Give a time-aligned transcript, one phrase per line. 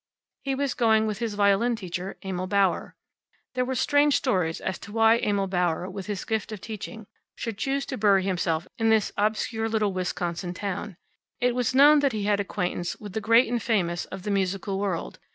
[0.41, 2.95] He was going with his violin teacher, Emil Bauer.
[3.53, 7.59] There were strange stories as to why Emil Bauer, with his gift of teaching, should
[7.59, 10.97] choose to bury himself in this obscure little Wisconsin town.
[11.39, 14.79] It was known that he had acquaintance with the great and famous of the musical
[14.79, 15.19] world.